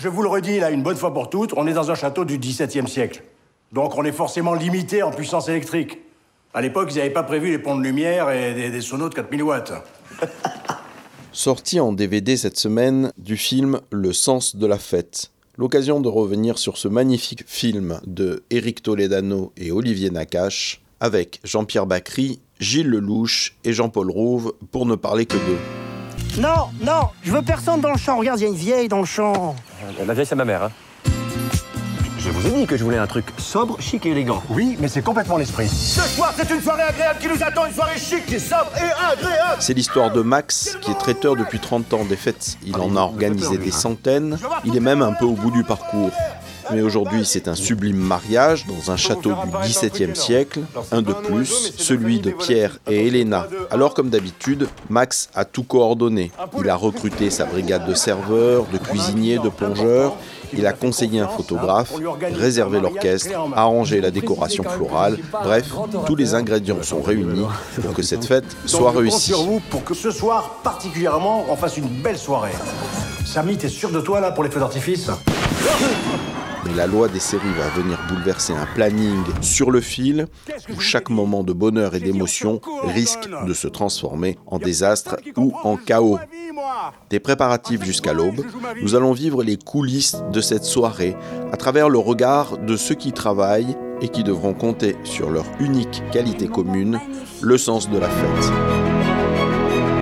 [0.00, 2.24] Je vous le redis là une bonne fois pour toutes, on est dans un château
[2.24, 3.24] du XVIIe siècle.
[3.72, 5.98] Donc on est forcément limité en puissance électrique.
[6.54, 9.14] À l'époque, ils n'avaient pas prévu les ponts de lumière et des, des sonos de
[9.14, 9.72] 4000 watts.
[11.32, 15.32] Sorti en DVD cette semaine du film Le sens de la fête.
[15.56, 21.86] L'occasion de revenir sur ce magnifique film de Éric Toledano et Olivier Nakache avec Jean-Pierre
[21.86, 25.77] Bacry, Gilles Lelouch et Jean-Paul Rouve pour ne parler que d'eux.
[26.38, 28.16] Non, non, je veux personne dans le champ.
[28.16, 29.56] Regarde, il y a une vieille dans le champ.
[30.06, 30.62] La vieille, c'est ma mère.
[30.62, 30.70] Hein.
[32.16, 34.40] Je vous ai dit que je voulais un truc sobre, chic et élégant.
[34.50, 35.68] Oui, mais c'est complètement l'esprit.
[35.68, 39.56] Ce soir, c'est une soirée agréable qui nous attend, une soirée chic, sobre et agréable.
[39.58, 42.56] C'est l'histoire de Max, qui est traiteur depuis 30 ans des fêtes.
[42.64, 44.38] Il en a organisé des centaines.
[44.64, 46.12] Il est même un peu au bout du parcours.
[46.72, 50.60] Mais aujourd'hui, c'est un sublime mariage dans un château du XVIIe siècle,
[50.92, 53.46] un de plus, celui de Pierre et Elena.
[53.70, 56.30] Alors, comme d'habitude, Max a tout coordonné.
[56.58, 60.16] Il a recruté sa brigade de serveurs, de cuisiniers, de plongeurs.
[60.52, 61.92] Il a conseillé un photographe,
[62.34, 65.18] réservé l'orchestre, arrangé la décoration florale.
[65.32, 65.70] Bref,
[66.06, 67.46] tous les ingrédients sont réunis
[67.82, 69.28] pour que cette fête soit réussie.
[69.28, 72.52] sur vous pour que ce soir, particulièrement, on fasse une belle soirée.
[73.26, 75.10] Samy, t'es sûr de toi là pour les feux d'artifice?
[76.68, 80.26] Mais la loi des séries va venir bouleverser un planning sur le fil
[80.74, 85.76] où chaque moment de bonheur et d'émotion risque de se transformer en désastre ou en
[85.76, 86.18] chaos.
[87.10, 88.44] Des préparatifs jusqu'à l'aube,
[88.82, 91.16] nous allons vivre les coulisses de cette soirée
[91.52, 96.02] à travers le regard de ceux qui travaillent et qui devront compter sur leur unique
[96.12, 97.00] qualité commune,
[97.40, 98.52] le sens de la fête.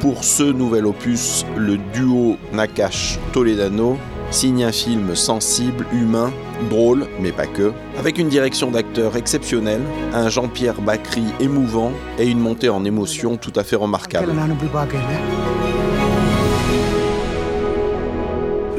[0.00, 3.98] Pour ce nouvel opus, le duo Nakash-Toledano
[4.30, 6.32] signe un film sensible, humain,
[6.68, 9.82] drôle, mais pas que, avec une direction d'acteur exceptionnelle,
[10.14, 14.32] un Jean-Pierre Bacry émouvant et une montée en émotion tout à fait remarquable.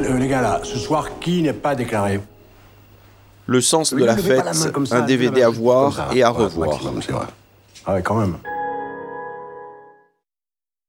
[0.00, 2.20] Le, les gars là, ce soir, qui n'est pas déclaré?
[3.46, 4.44] Le sens de la fête,
[4.92, 6.80] un DVD à voir et à revoir.
[7.84, 8.36] Ah ouais, quand même.